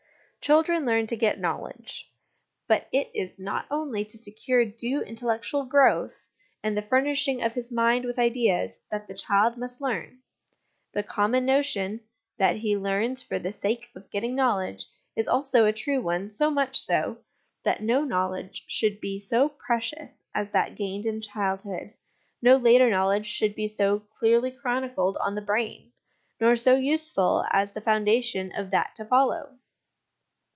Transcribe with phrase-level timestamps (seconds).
[0.43, 2.11] Children learn to get Knowledge.
[2.67, 6.27] But it is not only to secure due intellectual growth
[6.63, 9.07] and the LESSONS AS INSTRUMENTS OF EDUCATION 175 furnishing of his mind with ideas, that
[9.07, 10.21] the child must learn:
[10.93, 12.01] the common notion,
[12.37, 16.49] that he learns for the sake of getting knowledge, is also a true one so
[16.49, 17.17] much so,
[17.63, 21.93] that no knowledge should be so precious as that gained in childhood,
[22.41, 25.91] no later knowledge should be so clearly chronicled on the brain,
[26.39, 29.59] nor so useful as the foundation of that to follow.